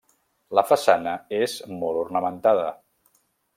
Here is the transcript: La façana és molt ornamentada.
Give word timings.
La 0.59 0.63
façana 0.69 1.13
és 1.41 1.59
molt 1.83 2.01
ornamentada. 2.07 2.67